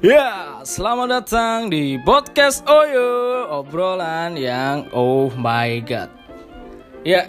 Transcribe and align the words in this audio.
Ya, 0.00 0.56
selamat 0.64 1.08
datang 1.12 1.68
di 1.68 2.00
podcast 2.00 2.64
Oyo, 2.64 3.44
obrolan 3.52 4.32
yang 4.32 4.88
oh 4.96 5.28
my 5.36 5.76
god. 5.84 6.08
Ya, 7.04 7.28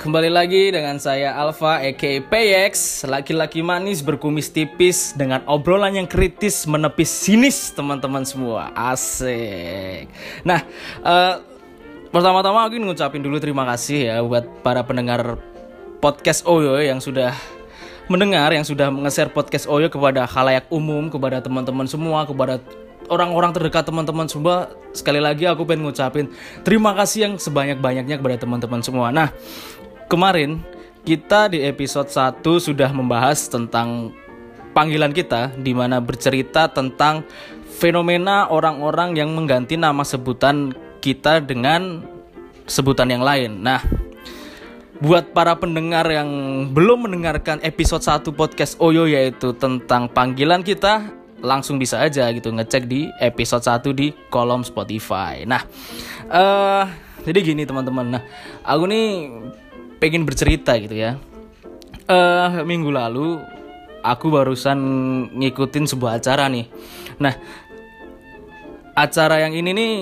kembali 0.00 0.32
lagi 0.32 0.72
dengan 0.72 0.96
saya 0.96 1.36
Alfa 1.36 1.84
aka 1.84 2.24
PX, 2.24 3.04
laki-laki 3.04 3.60
manis 3.60 4.00
berkumis 4.00 4.48
tipis 4.48 5.12
dengan 5.12 5.44
obrolan 5.44 5.92
yang 5.92 6.08
kritis 6.08 6.64
menepis 6.64 7.12
sinis 7.12 7.76
teman-teman 7.76 8.24
semua. 8.24 8.72
Asik. 8.72 10.08
Nah, 10.40 10.64
eh, 11.04 11.34
pertama-tama 12.08 12.64
aku 12.64 12.80
ingin 12.80 12.96
ngucapin 12.96 13.20
dulu 13.20 13.36
terima 13.36 13.68
kasih 13.68 14.08
ya 14.08 14.16
buat 14.24 14.64
para 14.64 14.80
pendengar 14.88 15.36
podcast 16.00 16.48
Oyo 16.48 16.80
yang 16.80 16.96
sudah 16.96 17.36
mendengar 18.06 18.54
yang 18.54 18.62
sudah 18.62 18.90
nge-share 18.90 19.34
podcast 19.34 19.66
Oyo 19.66 19.90
kepada 19.90 20.26
khalayak 20.26 20.70
umum, 20.70 21.10
kepada 21.10 21.42
teman-teman 21.42 21.90
semua, 21.90 22.22
kepada 22.22 22.62
orang-orang 23.10 23.50
terdekat 23.54 23.86
teman-teman 23.86 24.26
semua. 24.30 24.70
Sekali 24.94 25.18
lagi 25.18 25.46
aku 25.46 25.66
pengen 25.66 25.86
ngucapin 25.86 26.30
terima 26.62 26.94
kasih 26.94 27.30
yang 27.30 27.34
sebanyak-banyaknya 27.38 28.16
kepada 28.18 28.36
teman-teman 28.38 28.80
semua. 28.82 29.10
Nah, 29.10 29.34
kemarin 30.06 30.62
kita 31.06 31.50
di 31.50 31.62
episode 31.62 32.10
1 32.10 32.42
sudah 32.42 32.90
membahas 32.90 33.46
tentang 33.46 34.14
panggilan 34.74 35.14
kita 35.14 35.54
di 35.58 35.74
mana 35.74 36.02
bercerita 36.02 36.70
tentang 36.70 37.26
fenomena 37.76 38.50
orang-orang 38.50 39.18
yang 39.18 39.34
mengganti 39.34 39.74
nama 39.78 40.02
sebutan 40.02 40.74
kita 41.02 41.42
dengan 41.42 42.02
sebutan 42.66 43.10
yang 43.10 43.22
lain. 43.22 43.62
Nah, 43.62 43.78
buat 45.00 45.36
para 45.36 45.56
pendengar 45.60 46.08
yang 46.08 46.28
belum 46.72 47.08
mendengarkan 47.08 47.60
episode 47.60 48.00
1 48.00 48.32
podcast 48.32 48.80
Oyo 48.80 49.04
yaitu 49.04 49.52
tentang 49.56 50.08
panggilan 50.08 50.64
kita 50.64 51.12
langsung 51.44 51.76
bisa 51.76 52.00
aja 52.00 52.32
gitu 52.32 52.48
ngecek 52.48 52.88
di 52.88 53.12
episode 53.20 53.60
1 53.60 53.92
di 53.92 54.12
kolom 54.32 54.64
Spotify. 54.64 55.44
Nah, 55.44 55.62
eh 56.32 56.84
jadi 57.28 57.38
gini 57.44 57.68
teman-teman. 57.68 58.16
Nah, 58.16 58.22
aku 58.64 58.88
nih 58.88 59.06
pengen 60.00 60.24
bercerita 60.24 60.78
gitu 60.80 60.96
ya. 60.96 61.20
Eh 62.08 62.50
minggu 62.64 62.88
lalu 62.88 63.42
aku 64.00 64.32
barusan 64.32 64.78
ngikutin 65.36 65.84
sebuah 65.90 66.22
acara 66.22 66.48
nih. 66.48 66.70
Nah, 67.20 67.34
acara 68.96 69.44
yang 69.44 69.52
ini 69.52 69.70
nih 69.76 69.92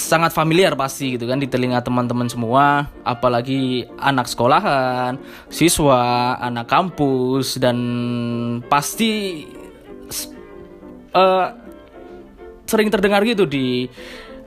sangat 0.00 0.32
familiar 0.32 0.72
pasti 0.72 1.20
gitu 1.20 1.28
kan 1.28 1.36
di 1.36 1.44
telinga 1.44 1.84
teman-teman 1.84 2.32
semua, 2.32 2.88
apalagi 3.04 3.84
anak 4.00 4.24
sekolahan, 4.24 5.20
siswa, 5.52 6.32
anak 6.40 6.64
kampus 6.64 7.60
dan 7.60 7.76
pasti 8.72 9.44
uh, 11.12 11.52
sering 12.64 12.88
terdengar 12.88 13.20
gitu 13.28 13.44
di 13.44 13.84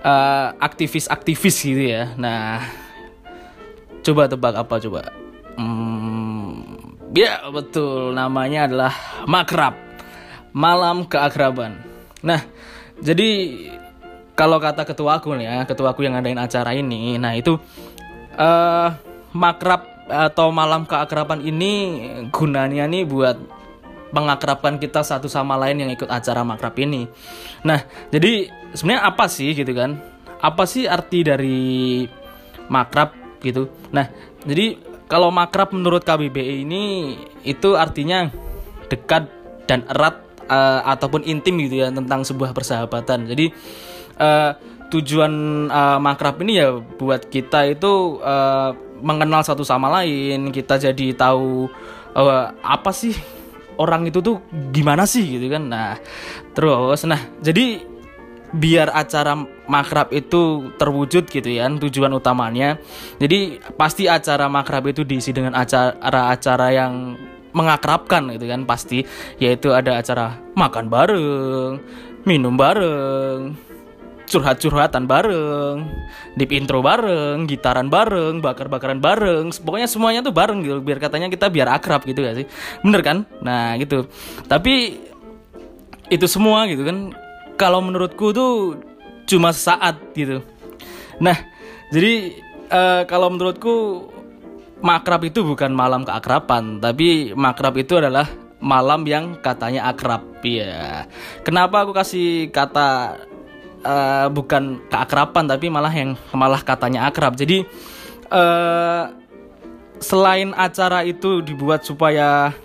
uh, 0.01 0.49
aktivis-aktivis 0.57 1.57
gitu 1.61 1.83
ya. 1.93 2.17
Nah, 2.17 2.65
coba 4.01 4.25
tebak 4.25 4.57
apa 4.57 4.81
coba? 4.81 5.13
Hmm, 5.61 6.97
ya 7.13 7.37
betul 7.53 8.17
namanya 8.17 8.65
adalah 8.65 8.93
makrab, 9.29 9.77
malam 10.57 11.05
keakraban. 11.05 11.77
Nah, 12.25 12.41
jadi 12.97 13.29
kalau 14.33 14.57
kata 14.57 14.87
ketua 14.87 15.19
aku 15.19 15.35
nih 15.37 15.45
ya, 15.45 15.55
ketua 15.67 15.91
aku 15.93 16.03
yang 16.03 16.17
ngadain 16.17 16.39
acara 16.39 16.71
ini, 16.73 17.19
nah 17.19 17.35
itu 17.35 17.59
uh, 18.37 18.89
makrab 19.35 19.87
atau 20.11 20.51
malam 20.51 20.83
keakraban 20.83 21.39
ini 21.39 22.03
gunanya 22.35 22.83
nih 22.89 23.07
buat 23.07 23.37
mengakrabkan 24.11 24.75
kita 24.75 25.07
satu 25.07 25.31
sama 25.31 25.55
lain 25.55 25.87
yang 25.87 25.91
ikut 25.91 26.07
acara 26.11 26.43
makrab 26.43 26.75
ini. 26.83 27.07
Nah, 27.63 27.79
jadi 28.11 28.51
sebenarnya 28.75 29.07
apa 29.07 29.25
sih 29.31 29.55
gitu 29.55 29.71
kan? 29.71 30.03
Apa 30.43 30.67
sih 30.67 30.83
arti 30.85 31.23
dari 31.23 31.59
makrab 32.67 33.15
gitu? 33.39 33.71
Nah, 33.95 34.11
jadi 34.43 34.75
kalau 35.07 35.31
makrab 35.31 35.71
menurut 35.71 36.03
KBBI 36.03 36.67
ini 36.67 37.15
itu 37.47 37.79
artinya 37.79 38.27
dekat 38.91 39.31
dan 39.63 39.87
erat 39.87 40.19
uh, 40.51 40.83
ataupun 40.91 41.23
intim 41.23 41.55
gitu 41.63 41.79
ya 41.79 41.87
tentang 41.87 42.27
sebuah 42.27 42.51
persahabatan. 42.51 43.31
Jadi 43.31 43.55
uh, 44.19 44.51
tujuan 44.91 45.33
uh, 45.71 45.99
makrab 46.03 46.41
ini 46.43 46.59
ya 46.59 46.75
buat 46.75 47.31
kita 47.31 47.71
itu 47.71 48.19
uh, 48.19 48.75
mengenal 48.99 49.41
satu 49.41 49.63
sama 49.63 49.87
lain 50.01 50.51
kita 50.51 50.77
jadi 50.77 51.15
tahu 51.15 51.71
uh, 52.15 52.45
apa 52.61 52.91
sih 52.91 53.15
orang 53.79 54.11
itu 54.11 54.19
tuh 54.19 54.43
gimana 54.75 55.07
sih 55.07 55.39
gitu 55.39 55.47
kan. 55.47 55.63
Nah 55.71 55.95
terus 56.51 57.07
nah 57.07 57.19
jadi 57.39 57.91
biar 58.51 58.91
acara 58.91 59.39
makrab 59.71 60.11
itu 60.11 60.75
terwujud 60.75 61.23
gitu 61.31 61.47
ya 61.47 61.71
tujuan 61.71 62.11
utamanya 62.11 62.75
jadi 63.15 63.63
pasti 63.79 64.11
acara 64.11 64.51
makrab 64.51 64.91
itu 64.91 65.07
diisi 65.07 65.31
dengan 65.31 65.55
acara-acara 65.55 66.67
yang 66.75 67.15
mengakrabkan 67.55 68.27
gitu 68.35 68.51
kan 68.51 68.67
pasti 68.67 69.07
yaitu 69.39 69.71
ada 69.71 69.99
acara 69.99 70.35
makan 70.55 70.91
bareng 70.91 71.79
minum 72.27 72.59
bareng 72.59 73.55
curhat-curhatan 74.31 75.11
bareng, 75.11 75.83
deep 76.39 76.55
intro 76.55 76.79
bareng, 76.79 77.43
gitaran 77.51 77.91
bareng, 77.91 78.39
bakar-bakaran 78.39 79.03
bareng, 79.03 79.51
pokoknya 79.51 79.91
semuanya 79.91 80.23
tuh 80.23 80.31
bareng 80.31 80.63
gitu, 80.63 80.79
biar 80.79 81.03
katanya 81.03 81.27
kita 81.27 81.51
biar 81.51 81.67
akrab 81.75 82.07
gitu 82.07 82.23
gak 82.23 82.39
sih, 82.39 82.47
bener 82.79 83.03
kan? 83.03 83.27
Nah 83.43 83.75
gitu, 83.75 84.07
tapi 84.47 85.03
itu 86.07 86.25
semua 86.31 86.63
gitu 86.71 86.87
kan, 86.87 87.11
kalau 87.59 87.83
menurutku 87.83 88.31
tuh 88.31 88.79
cuma 89.27 89.51
saat 89.51 89.99
gitu. 90.15 90.39
Nah 91.19 91.35
jadi 91.91 92.39
uh, 92.71 93.03
kalau 93.03 93.27
menurutku 93.35 94.07
makrab 94.79 95.27
itu 95.27 95.43
bukan 95.43 95.75
malam 95.75 96.07
keakraban, 96.07 96.79
tapi 96.79 97.35
makrab 97.35 97.75
itu 97.75 97.99
adalah 97.99 98.25
malam 98.61 99.03
yang 99.03 99.35
katanya 99.43 99.91
akrab. 99.91 100.23
Ya. 100.41 101.05
Kenapa 101.45 101.85
aku 101.85 101.93
kasih 101.93 102.49
kata 102.49 103.19
uh, 103.83 104.27
bukan 104.31 104.81
keakraban 104.87 105.45
tapi 105.49 105.67
malah 105.67 105.93
yang 105.93 106.17
malah 106.33 106.61
katanya 106.61 107.09
akrab. 107.09 107.37
Jadi 107.37 107.65
uh, 108.31 109.11
selain 110.01 110.55
acara 110.57 111.05
itu 111.05 111.45
dibuat 111.45 111.85
supaya 111.85 112.55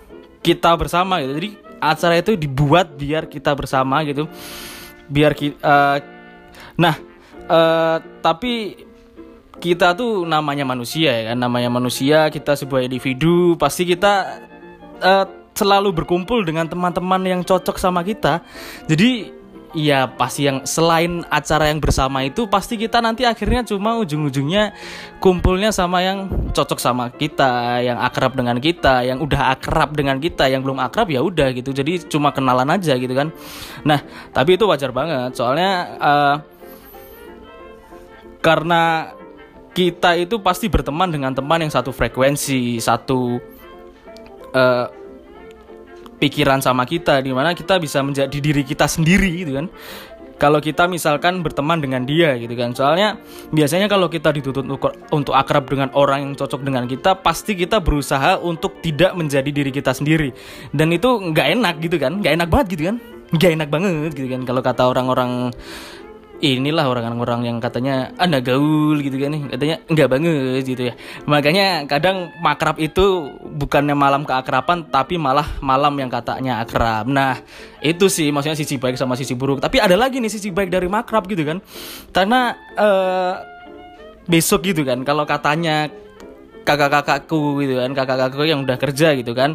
kita 0.41 0.73
bersama 0.79 1.21
gitu. 1.21 1.33
Jadi 1.37 1.51
acara 1.81 2.15
itu 2.17 2.33
dibuat 2.39 2.97
biar 2.97 3.29
kita 3.29 3.53
bersama 3.53 4.01
gitu. 4.07 4.29
Biar 5.11 5.37
kita 5.37 5.61
uh, 5.61 5.99
nah 6.77 6.97
uh, 7.49 7.99
tapi 8.21 8.85
kita 9.57 9.97
tuh 9.97 10.29
namanya 10.29 10.69
manusia 10.69 11.11
ya 11.13 11.33
kan 11.33 11.39
namanya 11.41 11.73
manusia 11.73 12.29
kita 12.29 12.53
sebuah 12.53 12.85
individu 12.85 13.57
pasti 13.57 13.89
kita 13.89 14.45
uh, 15.01 15.25
selalu 15.57 15.97
berkumpul 15.97 16.45
dengan 16.45 16.69
teman-teman 16.69 17.25
yang 17.25 17.41
cocok 17.41 17.81
sama 17.81 18.05
kita 18.05 18.45
jadi 18.85 19.33
ya 19.77 20.09
pasti 20.09 20.49
yang 20.49 20.65
selain 20.65 21.21
acara 21.29 21.69
yang 21.69 21.85
bersama 21.85 22.25
itu 22.25 22.49
pasti 22.49 22.81
kita 22.81 23.05
nanti 23.05 23.29
akhirnya 23.29 23.61
cuma 23.69 24.01
ujung-ujungnya 24.01 24.73
kumpulnya 25.21 25.69
sama 25.69 26.01
yang 26.01 26.33
cocok 26.57 26.81
sama 26.81 27.13
kita, 27.13 27.85
yang 27.85 28.01
akrab 28.01 28.33
dengan 28.33 28.57
kita, 28.57 29.05
yang 29.05 29.21
udah 29.21 29.53
akrab 29.53 29.93
dengan 29.93 30.17
kita, 30.17 30.49
yang 30.49 30.65
belum 30.65 30.81
akrab 30.81 31.13
ya 31.13 31.21
udah 31.21 31.53
gitu. 31.53 31.77
Jadi 31.77 32.09
cuma 32.09 32.33
kenalan 32.33 32.73
aja 32.73 32.97
gitu 32.97 33.13
kan. 33.13 33.29
Nah, 33.85 34.01
tapi 34.33 34.57
itu 34.57 34.65
wajar 34.65 34.97
banget 34.97 35.37
soalnya 35.37 35.71
uh, 36.01 36.37
karena 38.41 39.13
kita 39.77 40.17
itu 40.17 40.41
pasti 40.41 40.73
berteman 40.73 41.13
dengan 41.13 41.37
teman 41.37 41.61
yang 41.61 41.69
satu 41.69 41.93
frekuensi, 41.93 42.81
satu 42.81 43.37
uh, 44.57 44.87
pikiran 46.17 46.65
sama 46.65 46.89
kita 46.89 47.21
di 47.21 47.33
mana 47.33 47.53
kita 47.53 47.77
bisa 47.77 48.01
menjadi 48.01 48.39
diri 48.39 48.63
kita 48.65 48.89
sendiri 48.89 49.45
gitu 49.45 49.53
kan. 49.61 49.67
Kalau 50.37 50.61
kita 50.61 50.85
misalkan 50.85 51.41
berteman 51.41 51.81
dengan 51.81 52.05
dia 52.05 52.37
gitu 52.37 52.53
kan. 52.53 52.77
Soalnya 52.77 53.17
biasanya 53.57 53.89
kalau 53.89 54.13
kita 54.13 54.37
dituntut 54.37 54.69
untuk 55.09 55.33
akrab 55.33 55.65
dengan 55.65 55.89
orang 55.97 56.29
yang 56.29 56.33
cocok 56.37 56.61
dengan 56.61 56.85
kita 56.85 57.17
pasti 57.25 57.57
kita 57.57 57.81
berusaha 57.81 58.37
untuk 58.45 58.85
tidak 58.85 59.17
menjadi 59.17 59.49
diri 59.49 59.73
kita 59.73 59.97
sendiri. 59.97 60.37
Dan 60.77 60.93
itu 60.93 61.09
nggak 61.09 61.57
enak 61.57 61.75
gitu 61.81 61.97
kan. 61.97 62.21
Nggak 62.21 62.33
enak 62.37 62.49
banget 62.53 62.67
gitu 62.77 62.83
kan. 62.93 62.97
Nggak 63.27 63.51
enak 63.57 63.69
banget 63.73 64.11
gitu 64.13 64.29
kan 64.29 64.41
kalau 64.47 64.61
kata 64.63 64.83
orang-orang 64.87 65.51
inilah 66.41 66.85
orang-orang 66.89 67.49
yang 67.49 67.59
katanya 67.59 68.13
anda 68.21 68.43
gaul 68.45 69.01
gitu 69.01 69.17
kan 69.17 69.33
nih. 69.33 69.43
Katanya 69.53 69.77
enggak 69.89 70.09
banget 70.09 70.63
gitu 70.65 70.83
ya. 70.93 70.95
Makanya 71.25 71.67
kadang 71.89 72.33
makrab 72.41 72.77
itu 72.81 73.33
bukannya 73.57 73.97
malam 73.97 74.29
keakraban 74.29 74.89
tapi 74.89 75.17
malah 75.17 75.47
malam 75.65 75.97
yang 75.97 76.13
katanya 76.13 76.61
akrab. 76.61 77.09
Nah 77.09 77.41
itu 77.81 78.11
sih 78.13 78.29
maksudnya 78.29 78.59
sisi 78.59 78.77
baik 78.77 79.01
sama 79.01 79.17
sisi 79.17 79.33
buruk. 79.33 79.65
Tapi 79.65 79.81
ada 79.81 79.97
lagi 79.97 80.21
nih 80.21 80.33
sisi 80.33 80.53
baik 80.53 80.69
dari 80.69 80.89
makrab 80.89 81.25
gitu 81.29 81.45
kan. 81.47 81.59
Karena 82.13 82.53
uh, 82.77 83.35
besok 84.27 84.67
gitu 84.67 84.83
kan 84.83 85.07
kalau 85.07 85.23
katanya 85.23 85.87
kakak-kakakku 86.67 87.63
gitu 87.63 87.79
kan 87.79 87.95
kakak-kakakku 87.95 88.43
yang 88.43 88.67
udah 88.67 88.75
kerja 88.75 89.15
gitu 89.15 89.33
kan 89.39 89.55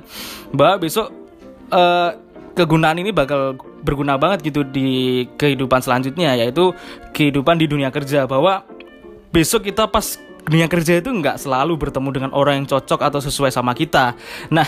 mbak 0.55 0.79
besok 0.79 1.11
uh, 1.75 2.15
kegunaan 2.53 2.99
ini 2.99 3.11
bakal 3.15 3.57
berguna 3.81 4.19
banget 4.19 4.51
gitu 4.51 4.61
di 4.67 5.25
kehidupan 5.39 5.81
selanjutnya 5.81 6.35
yaitu 6.37 6.75
kehidupan 7.15 7.57
di 7.57 7.65
dunia 7.65 7.89
kerja 7.89 8.27
bahwa 8.27 8.67
besok 9.31 9.71
kita 9.71 9.87
pas 9.87 10.19
dunia 10.45 10.67
kerja 10.67 10.99
itu 10.99 11.09
nggak 11.09 11.37
selalu 11.39 11.77
bertemu 11.77 12.09
dengan 12.11 12.31
orang 12.33 12.63
yang 12.63 12.67
cocok 12.67 12.99
atau 13.01 13.19
sesuai 13.21 13.53
sama 13.53 13.71
kita. 13.77 14.17
Nah, 14.49 14.65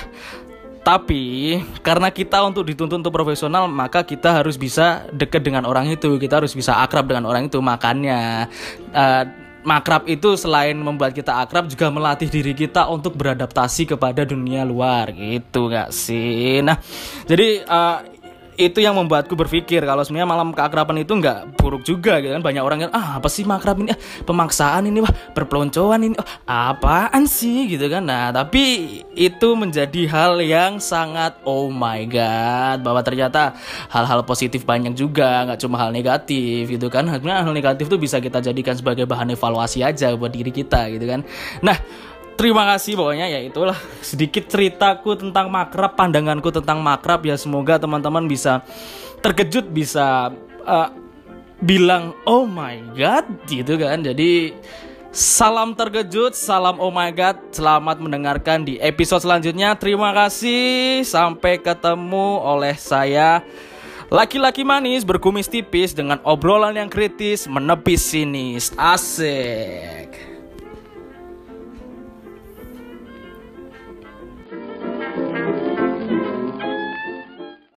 tapi 0.84 1.58
karena 1.80 2.12
kita 2.12 2.44
untuk 2.44 2.68
dituntut 2.68 3.00
untuk 3.00 3.16
profesional, 3.16 3.72
maka 3.72 4.04
kita 4.04 4.44
harus 4.44 4.60
bisa 4.60 5.08
dekat 5.16 5.42
dengan 5.42 5.64
orang 5.64 5.90
itu. 5.90 6.20
Kita 6.20 6.44
harus 6.44 6.54
bisa 6.54 6.84
akrab 6.84 7.08
dengan 7.08 7.26
orang 7.26 7.48
itu. 7.48 7.58
Makanya 7.64 8.52
uh, 8.92 9.24
makrab 9.63 10.06
itu 10.06 10.36
selain 10.38 10.75
membuat 10.77 11.12
kita 11.15 11.42
akrab 11.42 11.68
juga 11.68 11.89
melatih 11.89 12.30
diri 12.30 12.54
kita 12.54 12.88
untuk 12.92 13.15
beradaptasi 13.18 13.89
kepada 13.89 14.24
dunia 14.24 14.63
luar 14.68 15.12
gitu 15.12 15.71
nggak 15.71 15.89
sih. 15.89 16.62
Nah, 16.62 16.77
jadi 17.25 17.63
uh, 17.65 18.12
itu 18.56 18.80
yang 18.80 18.94
membuatku 18.98 19.34
berpikir 19.34 19.82
kalau 19.84 20.06
sebenarnya 20.06 20.30
malam 20.30 20.50
keakraban 20.54 21.02
itu 21.02 21.14
nggak 21.18 21.58
buruk 21.58 21.82
juga 21.82 22.22
gitu 22.22 22.34
kan. 22.36 22.44
Banyak 22.44 22.64
orang 22.64 22.80
yang 22.88 22.92
ah 22.94 23.18
apa 23.18 23.28
sih 23.28 23.44
makrab 23.44 23.82
ini? 23.82 23.94
Ah, 23.94 24.00
pemaksaan 24.26 24.90
ini 24.90 25.00
wah 25.02 25.14
perpeloncoan 25.34 26.02
ini 26.06 26.16
oh, 26.16 26.28
apaan 26.46 27.26
sih? 27.26 27.66
Gitu 27.68 27.90
kan. 27.90 28.06
Nah 28.06 28.30
tapi 28.30 29.02
itu 29.18 29.50
menjadi 29.58 30.02
hal 30.10 30.40
yang 30.42 30.78
sangat 30.78 31.40
oh 31.46 31.74
my 31.74 32.06
god 32.06 32.82
bahwa 32.86 33.02
ternyata 33.02 33.58
hal-hal 33.90 34.22
positif 34.26 34.64
banyak 34.64 34.94
juga 34.94 35.50
nggak 35.50 35.60
cuma 35.62 35.82
hal 35.82 35.90
negatif 35.90 36.70
gitu 36.70 36.88
kan. 36.88 37.10
Sebenarnya 37.10 37.46
hal 37.46 37.54
negatif 37.54 37.90
tuh 37.90 37.98
bisa 37.98 38.22
kita 38.22 38.40
jadikan 38.44 38.78
sebagai 38.78 39.10
bahan 39.10 39.34
evaluasi 39.34 39.82
aja 39.82 40.14
buat 40.14 40.30
diri 40.30 40.54
kita 40.54 40.90
gitu 40.94 41.06
kan. 41.10 41.26
Nah 41.66 41.78
terima 42.36 42.64
kasih 42.70 42.98
pokoknya 42.98 43.28
ya 43.30 43.40
itulah. 43.44 43.78
Sedikit 44.04 44.50
ceritaku 44.50 45.18
tentang 45.18 45.50
makrab 45.50 45.94
pandanganku 45.94 46.50
tentang 46.50 46.82
makrab 46.84 47.24
ya. 47.26 47.36
Semoga 47.38 47.80
teman-teman 47.80 48.26
bisa 48.26 48.62
terkejut 49.24 49.72
bisa 49.72 50.32
uh, 50.68 50.90
bilang 51.64 52.12
oh 52.28 52.46
my 52.46 52.94
god 52.98 53.26
gitu 53.46 53.80
kan. 53.80 54.02
Jadi 54.02 54.54
salam 55.14 55.78
terkejut 55.78 56.36
salam 56.36 56.78
oh 56.82 56.92
my 56.92 57.14
god. 57.14 57.38
Selamat 57.54 57.98
mendengarkan 58.02 58.66
di 58.68 58.78
episode 58.82 59.24
selanjutnya. 59.24 59.78
Terima 59.78 60.12
kasih. 60.12 61.02
Sampai 61.08 61.58
ketemu 61.62 62.42
oleh 62.42 62.76
saya 62.76 63.42
Laki-laki 64.14 64.62
manis 64.62 65.02
berkumis 65.02 65.50
tipis 65.50 65.90
dengan 65.90 66.22
obrolan 66.22 66.78
yang 66.78 66.86
kritis 66.86 67.50
menepis 67.50 68.14
sinis. 68.14 68.70
Asik. 68.78 70.33